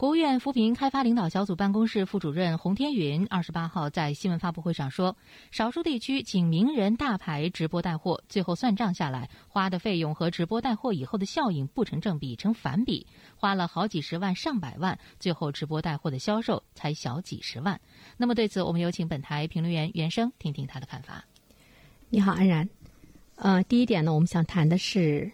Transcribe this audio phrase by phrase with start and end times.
[0.00, 5.14] 国务院扶贫开发领导小组办公室副主任洪天云二十八号在新闻发布会上说，
[5.50, 13.06] 少数地区请名人大牌直播带货，最后算账下来，花的费用和直播带货以后的效应不成正比，成反比，
[13.36, 17.78] 花了好几十万上百万，最后直播带货的销售才小几十万。
[18.16, 21.22] 那么对此，我们有请本台评论员袁生听听他的看法。
[22.08, 22.66] 你好，安然。
[23.36, 25.30] 呃，第一点呢，我们想谈的是，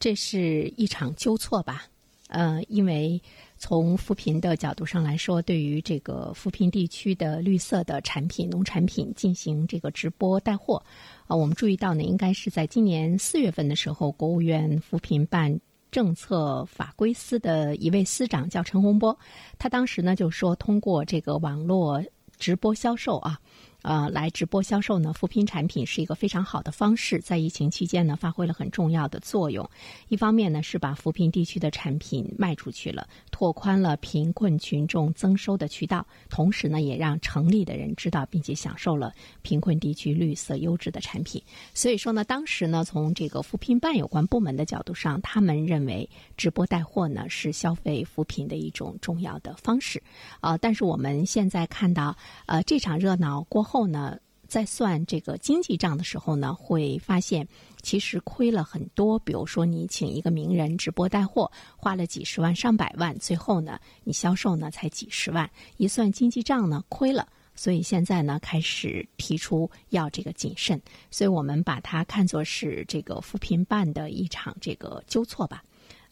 [0.00, 1.84] 这是一场纠错吧？
[2.26, 3.22] 呃，因为。
[3.62, 10.82] 从扶贫的角度上来说，对于这个扶贫地区的绿色的产品、农产品进行这个直播带货，
[11.26, 15.60] 啊，我们注意到呢，应该是在今年四月份的时候，国务院扶贫办
[15.90, 19.16] 政策法规司的一位司长叫陈洪波，
[19.58, 22.02] 他当时呢就说，通过这个网络
[22.38, 23.38] 直播销售啊。
[23.82, 29.66] 呃，来直播销售呢，扶贫产品是一个非常好的方式，在疫情期间呢，发挥了很重要的作用。
[30.08, 41.42] 一方面呢，是把扶贫地区的产品卖出去了，拓宽了贫困群众增收的渠道；同时呢，也让城里的人知道并且享受了贫困地区绿色优质的产品。
[41.72, 50.02] 所以说呢，当时呢，从这个扶贫办有关部门的角度上，他们认为直播带货呢是消费扶贫的一种重要的方式。
[50.40, 53.64] 啊，但是我们现在看到，呃，这场热闹过。
[53.69, 54.18] 后后呢，
[54.48, 57.46] 在算这个经济账的时候呢，会发现
[57.82, 59.16] 其实亏了很多。
[59.20, 67.28] 比如说，你请一个名人直播带货，花了几十万上百万，最后呢，你销售呢才几十万，一算经济账呢亏了。
[67.54, 70.80] 所以现在呢，开始提出要这个谨慎。
[71.12, 75.62] 所以我们把它看作是这个扶贫办的一场这个纠错吧。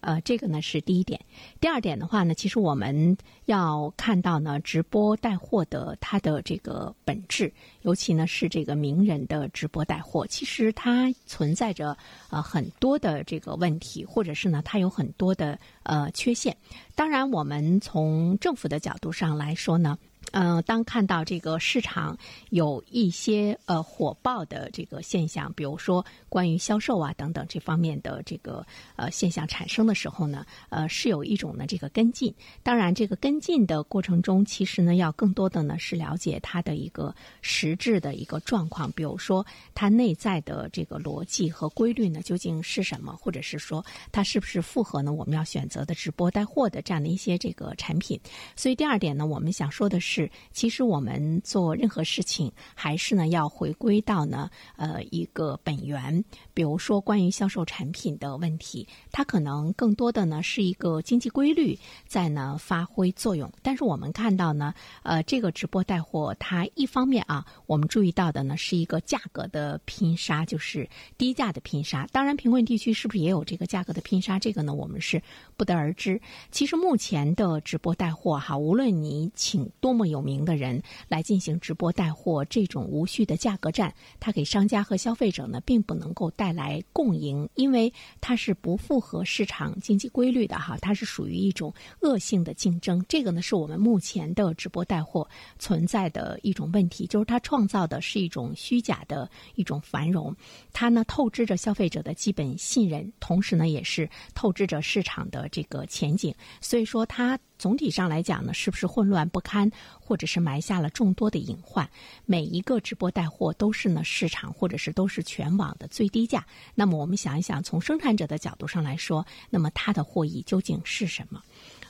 [0.01, 1.21] 呃，这个呢是第一点。
[1.61, 11.97] 第二点的话呢，其实我们要看到呢，直播带货的它的这个本质，尤其呢是这个名人的直播带货，其实它存在着
[12.31, 16.57] 呃很多的这个问题，或者是呢它有很多的呃缺陷。
[16.95, 19.99] 当然，我们从政府的角度上来说呢。
[20.33, 22.15] 嗯，当看到这个市场
[22.51, 28.63] 有一些呃火爆的这个现象，比如说关于销售啊等等这方面的这个
[28.97, 32.35] 呃现象产生的时候呢，呃是有一种呢这个跟进。
[32.63, 48.21] 当然，这个跟进的过程中，其实呢要更多的呢是了解它的一个实质的一个状况，比如说它内在的这个逻辑和规律呢究竟是什么，或者是说它是不是符合呢我们要选择的直播带货的这样的一些这个产品。
[48.55, 50.08] 所以第二点呢，我们想说的是。
[50.11, 56.25] 是，其实我们做任何事情，还是呢要回归到呢呃一个本源。
[56.55, 63.53] 比如说关于销售产品的问题，它可能更多的呢是一个经济规律在呢发挥作用。
[63.63, 70.89] 但是我们看到呢，呃这个直播带货，它一方面啊，我们注意到的呢是一个价格的拼杀，就是
[71.19, 72.09] 低价的拼杀。
[72.13, 74.39] 当然，贫困地区是不是也有这个价格的拼杀？
[74.39, 75.23] 这个呢我们是
[75.59, 76.19] 不得而知。
[76.51, 93.05] 其实目前的直播带货哈，无论你请多么有名的人来进行直播带货，这种无序的价格战，它给商家和消费者呢，并不能够带来共赢，因为它是不符合市场经济规律的哈，它是属于一种恶性的竞争。
[93.09, 100.33] 这个呢，是我们目前的直播带货存在的一种问题，就是它创造的是一种虚假的一种繁荣，
[100.73, 106.33] 它呢透支着消费者的基本信任，同时呢，也是透支着市场的这个前景。
[106.61, 107.39] 所以说它。
[107.59, 109.71] 总体上来讲呢，是不是混乱不堪，
[110.01, 111.89] 或者是埋下了众多的隐患？
[112.25, 116.47] 每一个直播带货都是呢市场，或者是都是全网的最低价。
[116.75, 121.43] 那么我们想一想，从生产者的角度上来说，那么它的获益究竟是什么？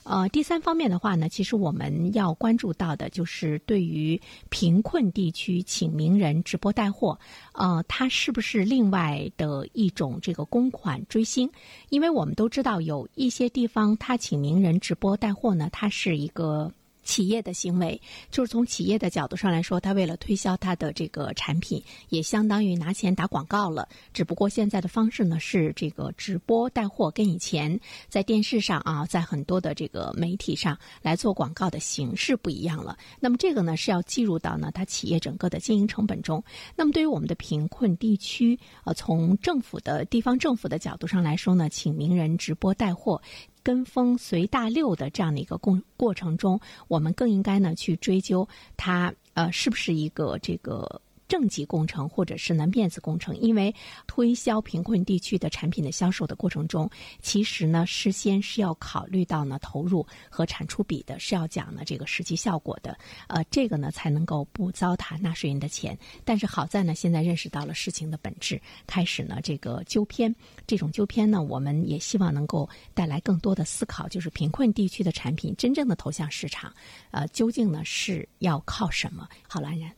[0.09, 7.19] 呃，第三方面的话呢，其实我们要关注到的就是对于贫困地区请名人直播带货，
[7.53, 11.51] 呃，它是不是另外的一种这个公款追星？
[11.91, 16.73] 因为我们都知道有一些地方，他请名人直播带货呢，它是一个。
[17.09, 17.99] 企业的行为，
[18.31, 23.89] 就是从企业的角度上来说，他为了推销他的这个产品，也相当于拿钱打广告了。
[24.13, 27.81] 只不过现在的方式呢是这个直播带货，跟以前
[28.11, 32.95] 在电视上啊，在很多的这个媒体上来做广告的形式不一样了。
[33.19, 36.45] 那么这个呢是要计入到呢他企业整个的经营成本中。
[36.77, 43.23] 那么对于我们的贫困地区，呃，从政府的地方政府的角度上来说呢，请名人直播带货。
[43.69, 48.49] 跟风随大流的这样的一个过过程中，我们更应该呢去追究
[48.79, 53.73] 他呃是不是一个这个正极工程或者是呢面子工程，因为
[54.07, 56.91] 推销贫困地区的产品的销售的过程中，
[57.21, 62.99] 其实呢事先是要考虑到呢投入和产出比的，是要讲呢这个实际效果的，
[63.29, 65.97] 呃，这个呢才能够不糟蹋纳税人的钱。
[66.25, 70.35] 但是好在呢，现在认识到了事情的本质，开始呢这个纠偏，
[70.67, 76.73] 这种纠偏呢，我们也希望能够带来更多的思考，就是贫困地区的产品真正的投向市场，
[77.11, 79.29] 呃，究竟呢是要靠什么？
[79.47, 79.98] 好了，安然。